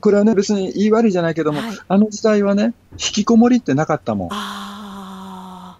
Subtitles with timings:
[0.00, 4.28] これはね、別に言い悪いじゃないけども、はいあの時代はね、引きこもりってなかったもん。
[4.30, 5.76] あ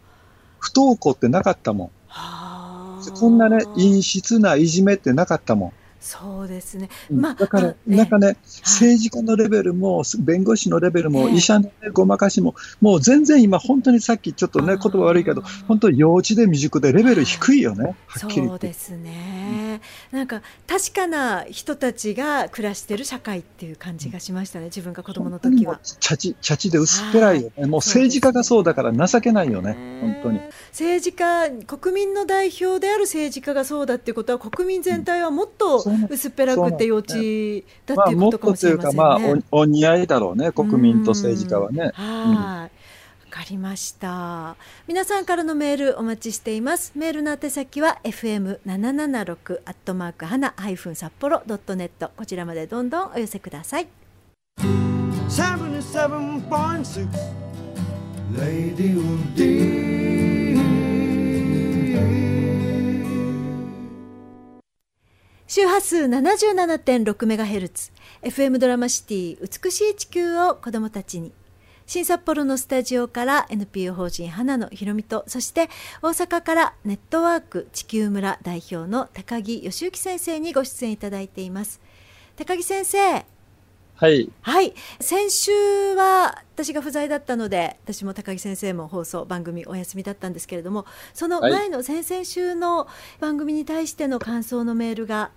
[0.59, 1.91] 不登校ってなかったもん。
[2.09, 5.73] あこんなね、陰湿ないじめってなかったもん。
[6.01, 6.89] そうですね。
[7.13, 18.67] うんまあ、だからなんかね、政治家のレベルも、弁護士のレベルも、ええ医者の、ね、ごまかしも、もう全然今、本当にさっきちょっとね、言葉悪いけど、本当に幼稚で未熟でレベル低いよね、はっきり言って。
[18.67, 19.68] そうですね、
[20.11, 25.81] なんか確かな人たちが暮らしてる社会っていう感じがしましたね、自分が子供の時は。
[25.83, 27.67] チャチ、チャチで薄っぺらいよね。
[27.67, 30.41] もう政治家がそうだから情けないよね、本当に。
[30.71, 37.15] 政治家、国民の代表である政治家がそうだっていうことは、国民全体はもっと薄っぺらくて幼稚
[37.87, 39.35] だまあ、っていうもっことかもしれとというか、ませんね。
[39.35, 41.93] まあお、お似合いだろうね、国民と政治家はね。
[41.99, 42.78] うんはい。
[43.31, 44.57] わかりました。
[44.87, 46.93] 皆さんからのメールお待ちしています。
[46.97, 53.89] メールの宛先は fm 七七六アットマーク花ハイフン札幌ドットネットこちらまでどんどんお寄せください。
[54.59, 57.07] 77.6
[58.35, 59.03] Radio
[59.37, 60.57] D
[65.47, 67.91] 周波数77.6メガヘルツ
[68.23, 71.33] FM ドラマシティ美しい地球を子どもたちに
[71.89, 75.71] 新札幌のスタジオから NPO 法人花のひろみとそして
[76.03, 81.81] 大阪からネットワーク地球村代表の高木義之先生にご出演いただいています。
[82.37, 83.25] 高木先生。
[83.95, 84.31] はい。
[84.43, 84.75] はい。
[85.01, 85.51] 先週
[85.95, 92.87] は私が不在だったので私も高木先生も放送番組お休みだったんですけれどもその前の先々週の
[93.19, 95.31] 番組に対しての感想のメールが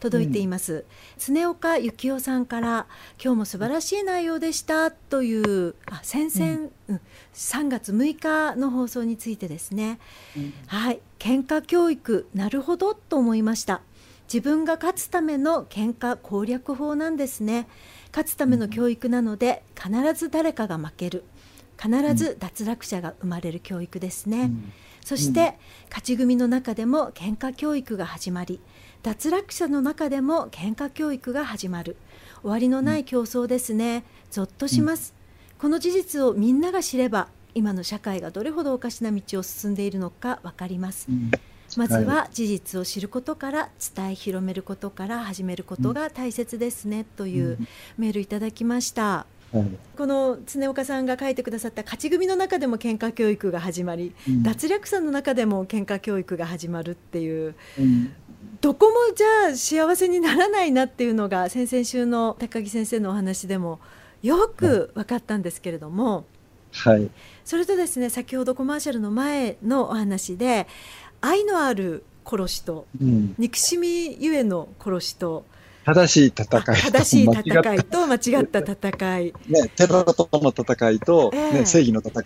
[0.00, 0.84] 届いています、
[1.18, 2.86] 常岡幸雄さんから
[3.22, 7.00] 今日も素晴らしい内容でしたというあ先々、うん
[7.32, 9.98] 3月6日の放送についてですね、
[10.66, 13.82] はい喧嘩教育なるほどと思いました。
[14.26, 17.68] 自分が勝つための喧嘩攻略法なんですね。
[18.10, 21.24] 勝つための教育なので必ず誰かが負ける。
[21.76, 24.52] 必ず脱落者が生まれる教育ですね、
[25.04, 28.60] そして勝ち組の中でも喧嘩教育が始まり
[29.04, 31.96] 脱落者の中でも喧嘩教育が始まる。
[32.40, 34.02] 終わりのない競争ですね。
[34.30, 35.12] ゾッとします、
[35.58, 41.08] この事実をみんなが知れば今の社会がどれほどおかしな道を進んでいるのかわかります、
[41.76, 47.58] まずは事実を知ることから伝え広めることから始めることが大切ですねという
[47.98, 49.26] メールいただきました。
[49.52, 49.66] はい。
[49.96, 54.42] この常岡さんが書いてくださった勝ち組の中でも喧嘩教育が始まり、うん。
[54.42, 58.12] 脱落者の中でも喧嘩教育が始まるっていううん
[58.60, 63.80] どこもじゃあ幸せにならないなっていうのが先々週の高木先生のお話でも
[64.22, 66.24] よく分かったんですけれども、
[66.72, 67.10] はい。
[67.44, 70.66] それとですね先ほどコマーシャルの前のお話で
[71.20, 73.34] 愛のある殺しとうん。
[73.38, 75.44] 憎しみゆえの殺しと
[75.84, 77.60] 正しい戦いと正しい間違った。
[77.60, 79.34] 戦いと間違った戦い。
[79.46, 81.52] ね、テロとの戦いと、ええ。
[81.52, 82.24] ね、正義の戦い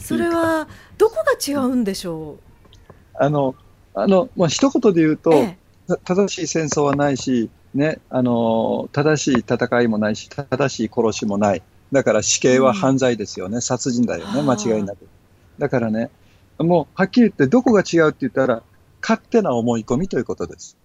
[0.00, 2.38] それはどこが違うんでしょ
[3.12, 3.54] あの、
[3.94, 5.56] あの、まあ、一言で言うう、と、え
[5.86, 11.62] た正しい戦争はないし、ね、あの、正しい戦いもないし、正しい殺しもない。
[11.92, 13.60] だから死刑は犯罪ですよね。
[13.60, 14.38] 殺人だよね。
[14.38, 15.08] はあ間違いなく。
[15.58, 16.10] だからね、
[16.58, 18.62] もうはっきり言ってどこが違うって言ったら、
[19.02, 20.76] 勝手な思い込みということです。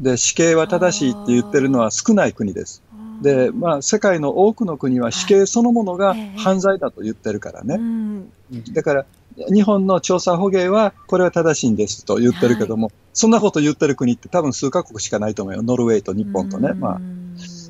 [0.00, 2.82] で、死刑は正しいって言ってるのは少ない国です。
[3.22, 7.76] えで、まあ、世界の多くの国は死刑そのものがええ犯罪だと言ってるからうね。
[7.76, 8.30] ん
[8.72, 9.06] だから、
[9.48, 15.62] 日本の調査捕鯨は、これは正しいんですと言ってるけども、そんなこと言ってる国って多分数カ国しかないと思うよ。
[15.62, 16.72] ノルウェーと日本とね。
[16.74, 17.00] まあ、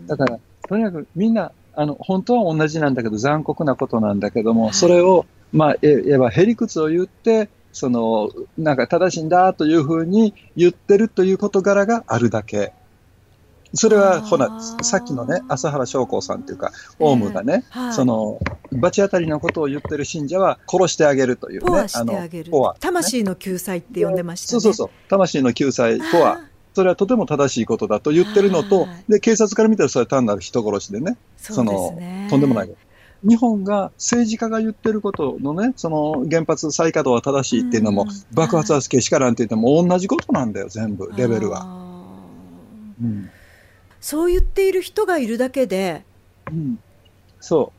[0.06, 0.38] だから、
[0.68, 12.72] とにかくみんな、あの、本当は同じなんだけど、残酷なことなんだけども、はいそれを、まあ、え言えば、へりくつを言って、その、なんか正しいんだというふうに言ってるという事柄があるだけ。
[13.74, 14.50] それあは、ーほら、
[14.82, 18.40] さっきのね、朝原将校さんというか、オウムがね、はいその、
[18.72, 21.86] 罰当たりのことを言ってる信者は殺してあげるというね。
[21.94, 24.90] あげる、ポア、ね魂の救済って呼んでましたねそうそうそう。
[25.08, 26.40] 魂の救済、ポア。
[26.74, 32.70] それはとても正しいことだと言ってるのとはい、で、警察から見たらそれは単なる人殺しでね、そねとんでもない。
[33.22, 41.66] 日本が政治家が言ってることのね、その原発再稼働は正しいっていうのも、うん爆発はけしからんって言っても同じことなんだよ、全部、レベルは。
[43.02, 43.30] うん。
[44.00, 46.04] そう言っている人がいるだけで
[46.50, 46.78] うん。
[47.40, 47.72] そ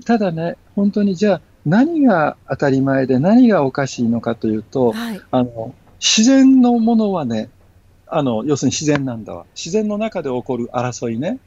[0.00, 0.04] う。
[0.04, 7.50] ただね、本当にじゃあ、何が当たり前で何がおかしいのかというと、はいあの、自然のものはね、
[8.06, 9.44] あの、要するに自然なんだわ。
[9.54, 11.38] 自然の中で起こる争いね。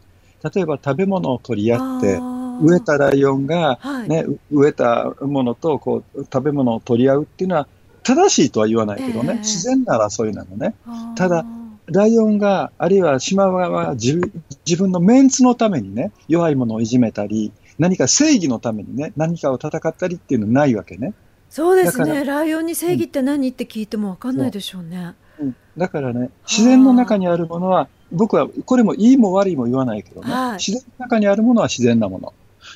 [0.54, 2.20] 例えば食べ物を取り合って、
[2.62, 7.68] 植えたライオンが、はいね、植えたものとこう食べ物を取り合うっていうのは、
[8.04, 10.76] 正しいとは言わないけどね、ええ自然な争いなのね。
[11.16, 11.46] ただ
[11.88, 14.20] ライオンが、あるいはシマウマが自
[14.66, 21.14] 自分のメンツのためにね、弱いものをいじめたり、何か正義のためにね、何かを戦ったりっていうのはないわけね。
[21.50, 25.14] そうですねライオンに正義って何って聞いても分かんないでしょうね。
[25.40, 32.34] うんだからね、自然の中にあるものは、僕はこれもいいも悪いも言わないけどね、はい自然の中にあるものは自然なもの。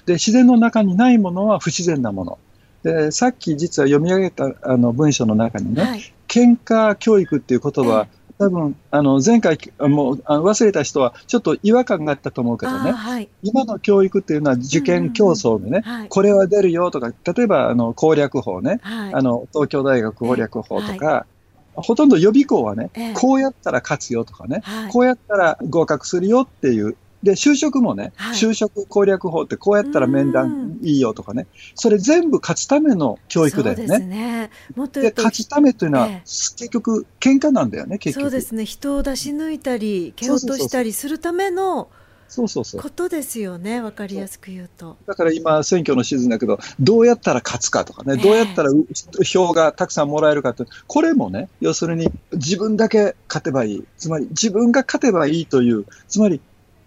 [0.07, 2.39] で、自然の中にないものは不自然なもの。
[2.83, 13.29] で、さっき実は読み上げたあの文章の中にね、はい、喧嘩教育っていう言葉はえ、多分、あの、前回、あもう、忘れた人は、ちょっと違和感があったと思うけどね、はい。
[13.41, 16.07] 今の教育っていうのは受験競争でね、はい。
[16.09, 19.13] これは出るよとか、例えば、あの、攻略法ね、はい。
[19.13, 21.25] あの、東京大学攻略法とか、
[21.73, 23.13] ほとんど予備校はね、ええ。
[23.13, 24.91] こうやったら勝つよとかね、はい。
[24.91, 26.95] こうやったら合格するよっていう。
[27.23, 33.99] で、就職もね、はい就職攻略法ってこうやったら面談いいよとかね、それ全部勝つための教育だよね。
[33.99, 38.25] ねもっと言で、勝つためというのは、ええ結局、喧嘩なんだよね、結局。
[38.25, 41.89] そうですね人を出し抜いたり蹴落としたりするための
[42.27, 42.81] そうそうそう。
[42.81, 44.97] ことですよね分かりやすく言うと。
[45.07, 48.85] だから今、選挙のシーズンだけど、どうやったら勝つかとかね、ええどうやったらう
[49.23, 53.83] 票がたくさんもらえるかって、これもね、要するに自分だけ勝てばいい。
[53.97, 56.41] つまり自分が勝てばいいという、つまり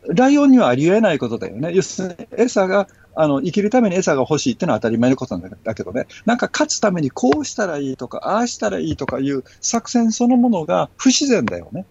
[0.08, 1.72] ライオンにはありえないことだよね。
[1.74, 6.06] 要するに餌が、あの、生きるために餌が欲しいってのは当たり前のことなんだけどね。
[6.24, 11.84] なんか勝つためにこうしたらいいとか、ああしたらいいとかいう作戦そのものが不自然だよね。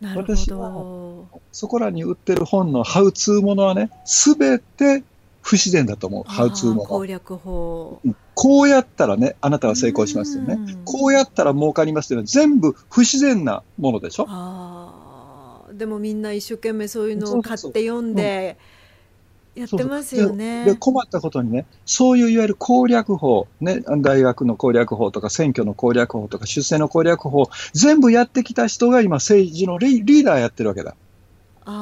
[0.00, 1.28] なるほ私ど。
[1.52, 5.02] そこらに売ってる本のハウツーものはね、すべて
[5.42, 6.24] 不自然だと思う。
[6.24, 7.06] ハウツーもあ攻の。
[7.06, 8.00] 略法。
[8.04, 10.84] うんこうやったらね、あなたは成功しますよねうん。
[10.84, 14.26] こうやったら儲かりますっていうのは全部不自然なものでしょ
[15.78, 18.58] でもみんな一生懸命そういうのを買って読んで
[19.54, 20.64] やってますよね。
[20.64, 30.94] でで困ったことにね、そういういわゆる攻略法、ね、大学の攻略法とか選挙の攻略法とか出世の攻略法、全部やってきた人が今政治のリリーダーやってるわけだ。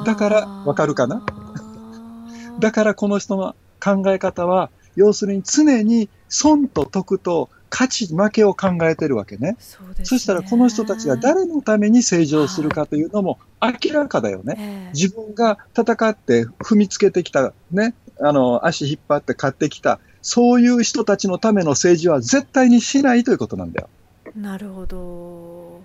[0.04, 1.24] だからわかるかな？
[2.60, 9.56] だからこの人の考え方は、要するに常に損と得と勝ち負けを考えてるわけね。
[9.58, 14.56] そねそしたらこの人たちが誰のために正常するかというのも明らかだよね。
[14.58, 23.88] ええ自分が戦って踏みつけてきた、ね、あの、足引っ張って勝ってきた、そういう人たちのための政治は絶対にしないということなんだよ。
[24.34, 25.82] なるほど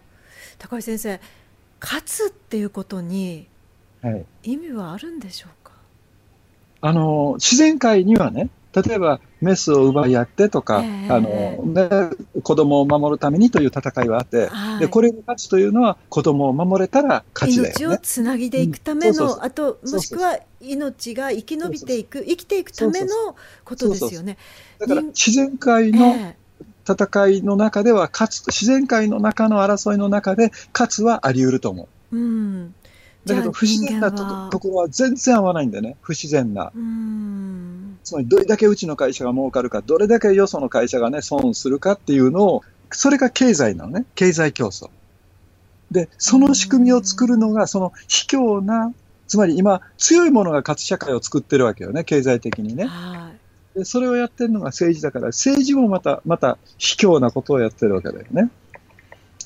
[0.58, 1.20] 高橋先生
[1.80, 3.48] 勝つっていうことに
[4.02, 4.26] はい。
[4.44, 5.74] 意味はあるんでしょうか？
[6.82, 11.90] あの、自然界にはね、例えばメスを奪い合ってとか、ええあの、ね、
[12.42, 18.00] 子供を守るためにという戦いはあって、はいで、これに勝ちというのは子供を守れたら勝ちだ命をよね。
[18.02, 23.08] つなぎでいくためのあともしくは命が生き延びていく生きていくための
[23.66, 24.38] ことですよね。
[24.80, 26.36] だから人自然界えのえ
[26.90, 32.16] 戦いの中では勝つ、自然界の中の争いの中で勝つはあり得ると思う。
[32.16, 32.76] うん、
[33.26, 35.98] だけど不自然なところは全然合わないんだよね。
[36.02, 36.72] 不自然な。
[36.76, 42.62] うんつまりどれだけうちの会社が儲かるか、どれだけよその会社がね、損するかっていうのを、
[42.92, 44.06] それが経済なのね。
[44.16, 44.90] 経済競争。
[45.92, 48.94] で、その仕組みを作るのが、その卑怯な、
[49.28, 52.86] つまり今、強いものが勝つ社会を作ってるわけよね、経済的にね。
[52.86, 53.42] はい
[53.76, 58.50] でそれをやってるのが政治だから、政治もまた、また卑怯なことをやってるわけだよね。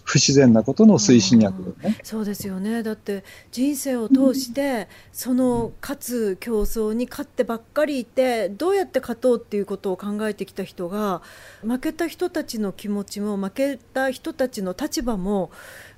[0.05, 1.99] 不自然なことの推進薬だよね。
[2.03, 11.23] そうですよねだって人生を通してその勝つ競争に勝ってばっかりいてどうやって勝とうっていうことを考えてきた人が
[11.63, 15.49] 負けた人たちの気持ちも負けた人たちの立場も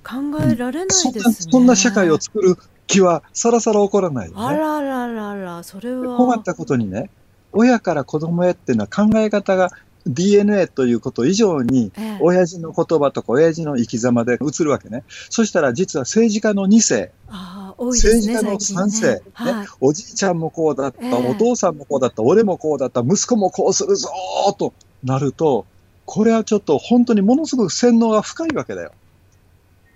[0.02, 1.22] 考えられないですね。
[1.22, 2.56] そんな社会を作る
[2.86, 4.42] 気はさらさら起こらないよね。
[4.42, 7.10] あららららそれは困ったことにね、
[7.52, 9.70] 親から子供へっていうのは考え方が
[10.06, 12.18] DNA ということ以上に、ええ。
[12.20, 15.04] 親父の言葉とか親父の生き様で映るわけね。
[15.30, 19.22] そしたら実は政治家の2世、あー多いね政治家の3世、ね。
[19.34, 19.66] はい。
[19.80, 21.30] おじいちゃんもこうだった、ええ。
[21.30, 24.72] お父さんもこうだった、俺もこうだった、息子もこうするぞーと
[25.04, 25.66] なると、
[26.04, 28.92] これはちょっと本当にものすごく洗脳が深いわけだよ。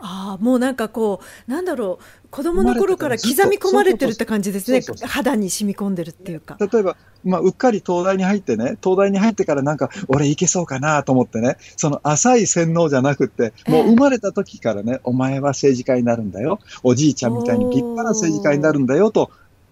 [0.03, 6.57] ああもうなんかこうなんだろう子供の頃から刻み込まれてるって感じですね肌に染み込んでるっていうか。
[6.59, 16.59] 例えば、まあ、うっかり東大に入ってね、東大に入ってからなんか、俺いけそうかなと思ってね、その浅い洗脳じゃなくって、もう生まれた時からね、お前は政治家になるんだよ。
[16.83, 19.31] おじいちゃんみたいに立派な政治家になるんだよと、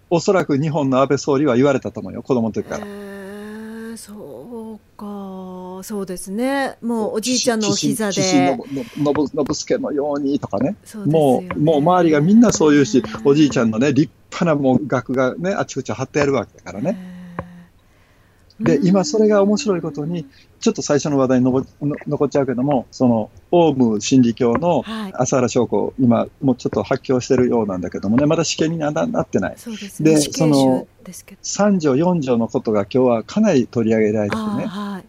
[0.09, 2.85] おそらく日本の安倍総理は言われたと思うよ、子供の時から。
[2.85, 2.89] へ
[3.93, 5.83] えそうか。
[5.83, 6.77] そうですね。
[6.81, 8.13] もうおじいちゃんのお膝で。
[8.13, 10.75] 岸信信信助のようにとかね。
[10.83, 17.10] そうですよもねう、もう周りがみんなそういうし、おじいちゃんのね、立派なもう額がね、あちこち貼ってやるわけだからね。
[18.63, 20.25] で、今それが面白いことに、
[20.59, 29.55] ちょっと最初の話題にのぼの残っちゃうけども、その、オウム真理教のはい朝原翔子、今、もうちょっと発狂してるようなんだけどもね、まだ死刑になななってない。
[29.57, 30.11] そうですね。
[30.11, 31.41] でその囚ですけど。
[31.41, 35.05] 3条、4条のことが今日はかなり取り上げられてあね、ーはい。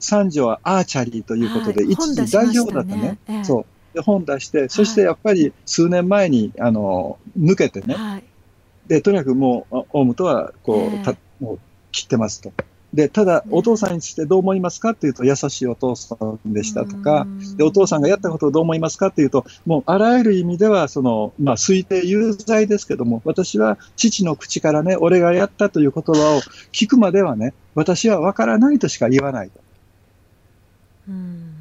[0.00, 3.18] 3条はアーチャリーということで、はい一時代表だったね。
[3.28, 3.64] ええそう。
[3.94, 8.24] で、本出して、そしてやっぱり数年前に、あの、抜けてね、はい。
[8.86, 11.58] で、とにかくもう、あオウムとは、こええう、たもう
[11.92, 12.52] 切ってますと。
[12.92, 16.16] で、ただ、お父さんについてどう思いますかっていうと、優しいお父さ
[16.46, 17.26] んでしたとか、
[17.56, 26.40] で、お父さんがやったことをどう思いますかっていうと、もうあらゆる意味では、その、まあ、推定有罪ですけども、私は父の口からね、俺がやったという言葉を
[26.72, 29.60] 聞くまではね、私は分からないとしか言わないと。
[31.08, 31.54] うん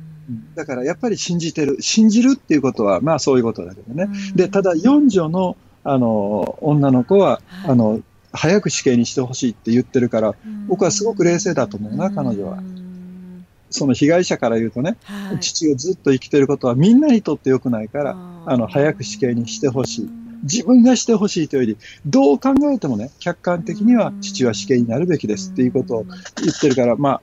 [0.55, 1.77] だからやっぱり信じてる。
[1.81, 4.09] 信じるっていうことは、まあそういうことだけどね。
[4.09, 5.55] うんで、ただ四女の、
[5.85, 8.01] あの、女の子は、はいあの、
[8.33, 18.15] 早く死刑にしてほしいって言ってるから、うん僕はすごく冷静だと思うな彼女はうんその被害者から言うとね、はい父がずっと生きてることはみんなにとって良くないから、
[18.45, 20.09] あの、早く死刑にしてほしい。
[20.43, 26.17] 自分がしてほしいというより、どう考えてもね、客観的には父は死刑になるべきですっていうことをうん言
[26.49, 27.21] ってるから、まあ、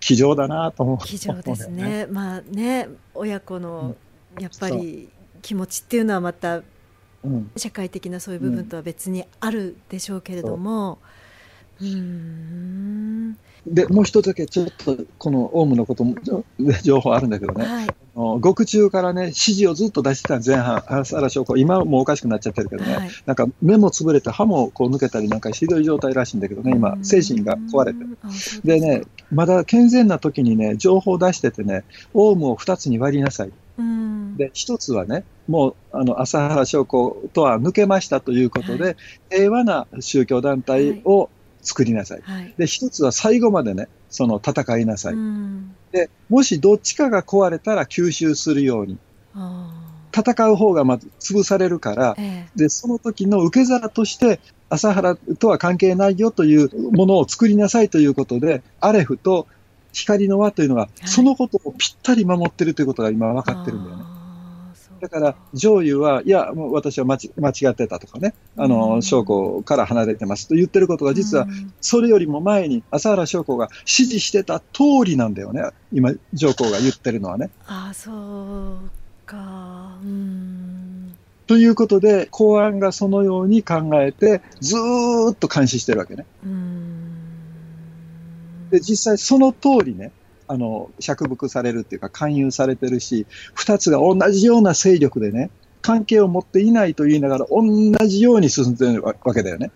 [0.00, 0.98] 気丈だなと思う。
[1.06, 1.86] 気丈です思うよ。
[1.86, 2.06] ね。
[2.06, 3.96] まあね、親子の
[4.38, 5.08] やっぱり
[5.40, 6.64] 気持ちっていうのはまたうん。
[7.56, 10.98] 社会的なそういう部分とは別にあるでしょうけれども、
[11.80, 16.16] うーん、で、もう一つだけちょっと、このオウムのことも、
[16.82, 17.86] 情報あるんだけどね、はい、
[18.40, 23.10] 獄中からね、指示をずっと出してた前半、朝原翔子、今はもうおかしくなっちゃってるけどね、はい。
[23.26, 28.04] なんか目も潰れて歯もこう抜けたりなんかひどい状態らしいんだけどね、今、精神が壊れて。
[28.64, 33.52] ですね、まだ健全な時にね、情報を出しててね、オウムを二つに割りなさい。
[34.44, 38.96] うん、で、一つはね、もう、あの、朝原翔子とは抜けましたということで、
[39.30, 41.30] 平和な宗教団体を
[41.62, 42.20] 作りなさい。
[42.22, 42.54] はい。
[42.56, 45.14] で、一つは最後までね、その戦いなさい。
[45.14, 48.98] うん、で、もしどっちかが壊れたら吸収するように。
[49.34, 49.82] あ
[50.16, 54.40] 戦う方がまず潰されるからー、えで、その時の受け皿として、
[54.70, 59.46] 朝原とは関係ないよというものを作りなさいということで、アレフと
[59.92, 64.15] 光の輪というのが、いそのことをぴったり守ってるということが今分えかってるんだよね。
[65.06, 75.62] だから、上優は、いや、もう私は間違間違ってたとかね、あうの、ん将校から離れてますと言ってることが、実はう、んそれよりも前に、朝原将校が指示してた通りなんだよね。
[75.92, 77.50] 今、上皇が言ってるのはね。
[77.66, 78.90] あーそう
[79.26, 79.96] か。
[80.02, 81.14] うん。
[81.46, 86.26] ということで、公安がそのように考えて、ずーっと監視してるわけね。
[86.44, 87.12] うん
[88.70, 90.10] で、実際その通りね、
[90.48, 95.50] あの、釈伏されるっていうか、勧誘されてるし、二つが同じような勢力でね、
[95.82, 99.70] 関係を持っていないと言いながら、同じように進んでるわけだよね。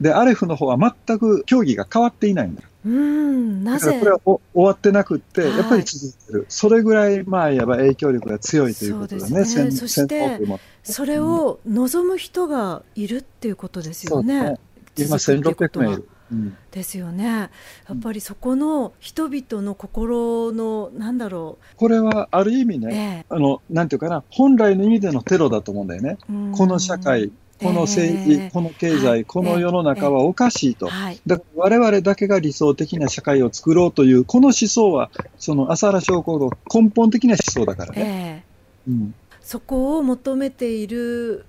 [0.00, 2.62] で、アレフの方は全く競技が変わっていないんだ。
[2.86, 3.92] うん、なぜ？
[3.92, 6.46] だからこれはお終わってなくって、はいやっぱり続いてる。
[6.48, 9.28] それぐらい、まあ、やば影響力が強いということだね。
[9.28, 10.40] そね戦そして
[10.84, 14.58] それを望む人がいるっていうことですよね。
[14.96, 16.08] そう今続くっていうこと1600名はいる。
[16.32, 17.24] うんですよね。
[17.24, 17.50] や
[17.94, 22.80] っぱりそこの人々の心のなんだろこれはある意味う。
[22.80, 26.18] ね、えあの、なんていうかな、本来の意味でのテロだと思うんだよね。
[26.28, 30.88] えうんこの社会、この政治、ええこの経済、はいこの世の中はおかしいと。
[30.88, 31.20] はい。
[31.26, 38.44] だから我々だけが理想的な社会を作ろうという、この思想は、その朝原将校の根本的な思想だからね。
[38.86, 39.14] ええうん
[39.48, 41.46] そこを求めている。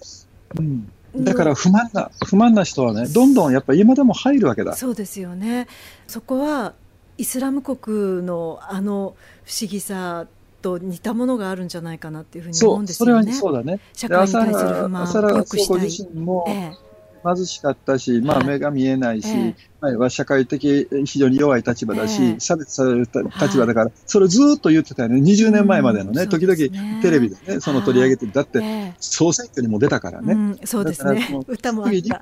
[1.14, 4.76] うん、だから不満な、不満な人はね、どんどんやっぱ今でも入るわけだ。
[4.76, 5.68] そうですよね。
[6.08, 6.74] そこは
[7.18, 10.28] イスラム国のあの不思議さ
[10.62, 13.58] と似たものがあるんじゃないかなっていうふうに思そうう、それはんですよね。
[13.58, 13.80] そうだね。
[13.94, 16.89] 社会に対する不朝満原を良くしたい。
[17.24, 23.08] 貧しかったし、まあはい目が見えないし、えはいは社会的非常に弱い立場だし、ええ差別される
[23.42, 25.22] 立場だから、それをずーっと言ってたよね。
[25.22, 28.32] 20年前までのね、うん時々テレビでね、その取り上げてる。
[28.32, 30.34] だって、ええ総選挙にも出たからね。
[30.34, 31.28] うん、そうですね。
[31.48, 31.94] 歌もあった。
[31.94, 32.14] 立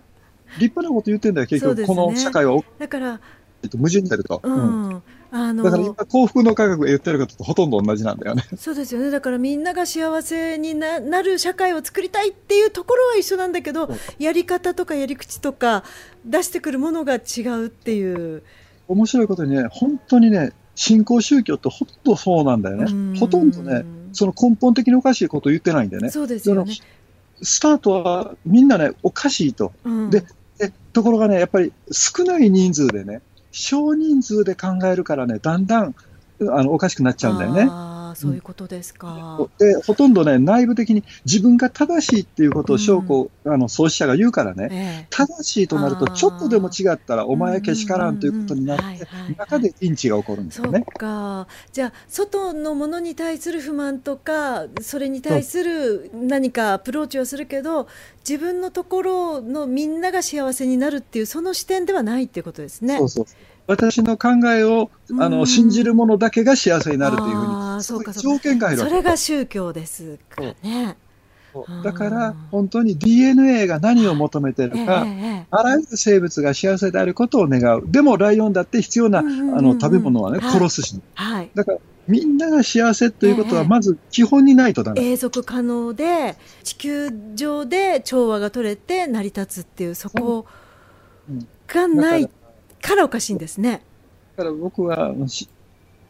[0.60, 1.86] 派なこと言ってんだよ、結局。
[1.86, 3.20] この社会は、だから、
[3.63, 4.42] えっと矛盾になると。
[4.44, 8.43] ううんん、あだから今の、幸福の科学が言ってることとほとんど同じなんだよね。
[8.57, 9.10] そうですよね。
[9.10, 15.84] だからみんなが幸せにななる社会を作りたいっていうところは一緒なんだけどやり方とかやり口とか
[16.25, 18.43] 出してくるものが違うっていう。
[18.88, 23.19] 面白いことにね、本当にね、新興宗教ってほんとそうなんだようんね。
[23.19, 26.10] ほとんどね、その根本的におかしいことを言ってないんだよね。
[26.10, 26.74] そうですよね。
[27.41, 29.74] スタートはみんなね、おかしいと。
[29.84, 30.24] うんで
[30.57, 33.22] でところがね、やっぱり少ない人数でね、
[33.59, 35.95] 少人数で考えるからね、だんだん
[36.51, 37.75] あのおかしくなっちゃうんだよね。
[38.17, 39.47] そういうことですか？
[39.59, 45.07] で、ほとんどね、内部的に自分が正しいっていうことを証拠、あの、創始者が言うからね、ええ。
[45.09, 48.97] 正しいとなると、ちょっとでも違ったら、お前はけしからんということになっうんうんうん。
[48.97, 49.07] て
[49.38, 50.83] 中でインチが起こるんですそうよね。
[50.97, 51.47] か。
[51.71, 57.88] じゃあ外のものに対する不満とかそれに対する何かアプローチはするけど
[58.27, 62.97] 自分のところのみんなが幸せになるっていうその視点ではないっていうことですね。
[62.97, 63.25] そうそう
[63.67, 65.31] 私の考えをあうん。
[65.31, 70.97] の信じる者だけが幸せになるというふうに、あーそうか条件が入るそれが宗教ですからね。
[71.83, 77.83] だから、本当に DNA が何を求めてるか、ええええあらゆる生物が幸せであることを願う。
[77.88, 80.51] でも、ライオンだって必要な、あの食べ物はね、はい。
[80.51, 81.50] 殺すし、はい。
[81.55, 83.67] だから、みんなが幸せということは、ええ。
[83.67, 85.01] まず基本にないとダメ。
[85.01, 90.45] 永続可能で地球上で調和が取れて成り立つっていうそこ
[91.29, 92.29] うんがないだ
[92.88, 93.82] からおかしいんですね。
[94.38, 95.50] だから僕は、し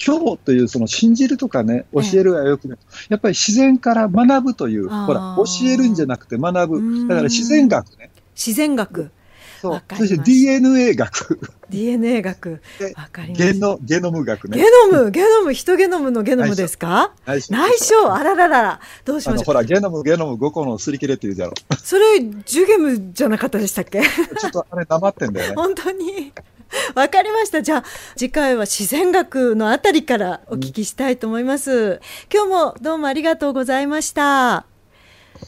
[0.05, 2.77] 今日というその信じるとかね、教えるがよくない。
[3.09, 7.07] やっぱり自然から学ぶという、ほら、教えるんじゃなくて学うんぶ。
[7.07, 8.11] だから自然学ね。
[8.35, 9.09] 自然学
[9.59, 9.81] そう。
[9.97, 11.39] そして DNA 学。
[11.71, 14.67] DNA 学でわかりゲノ、ゲノム学ゲね。
[14.91, 17.11] ノムゲノム人ゲノムのゲノムですか？
[17.25, 21.53] 内緒内緒あららららどうしましょほら、ゲノム、ゲノム5個のすり切れって言うじゃろ。
[21.71, 24.01] うそれジュゲムじゃなかったでしたっけ？
[24.03, 25.55] ちょっとあれ、黙ってんだよね。
[25.57, 26.31] 本当に
[26.95, 27.61] わかりました。
[27.61, 27.83] じゃあ
[28.15, 32.01] 次回は自然学のあたりからお聞きしたいと思います、
[32.33, 34.65] 今日もどうもありがとうございました。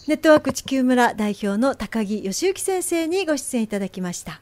[0.07, 4.41] ネットワーク地球村代表の高木義之先生にご出演いただきました。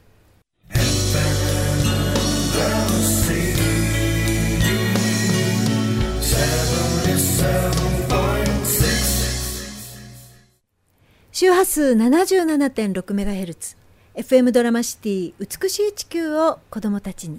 [11.32, 13.77] 周波数 77.6MHz
[14.18, 17.38] FM ドラマシティ美しい地球を子どもたちに。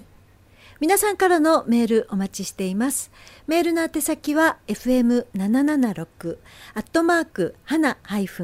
[0.80, 3.10] 皆さんからのメールお待ちしています。
[3.46, 6.38] メールの宛先は fm776
[6.72, 7.98] アットマーク花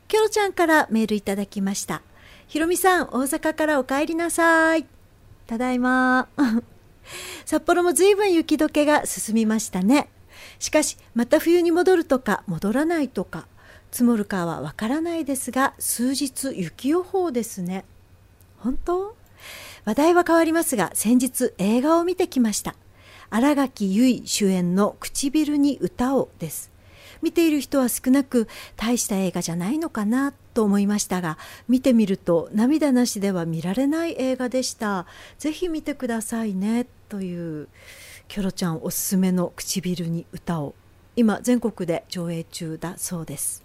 [0.10, 2.02] キョロちゃんからメールいただきました。
[2.54, 4.86] ひろみさん、大阪からお帰りなさい。
[5.48, 6.28] ただいま。
[7.46, 10.08] 札幌もずいぶん雪解けが進みましたね。
[10.60, 13.48] しかし、また冬に戻るとか戻らないとか、
[13.90, 17.86] 積もるかはわからないですが、数日雪予報ですね。
[18.60, 19.16] 本当？
[19.86, 22.76] 話題は変わりますが、先日映画を見てきました。
[23.32, 26.72] 新垣結衣主演の唇に歌をです。
[27.24, 31.38] 見ている人は少なく大した映画じゃないのかなと思いましたが
[31.68, 35.06] 見てみると涙なしでは見られない映画でした。
[35.38, 37.68] ぜひ見てくださいねという
[38.28, 40.76] キョロちゃんおすすめの唇に歌を。
[41.16, 43.64] 今全国で上映中だそうです。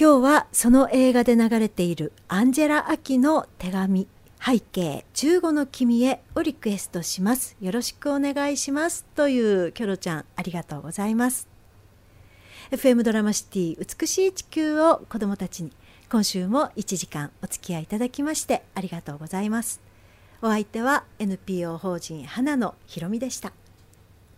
[0.00, 4.08] 今日はその映画で流れているアンジェラ・アキの手紙
[4.44, 7.56] 背景15の君へをリクエストします。
[7.60, 9.04] よろしくお願いします。
[9.14, 11.51] というキョロちゃんありがとうございます。
[12.72, 15.70] FM ドラマシティ美しい地球を子どもたちに。
[16.10, 19.82] 今週も1時間お付き合いいただきましてありがとうございます。
[20.40, 23.52] お相手は NPO 法人花野ひろみでした。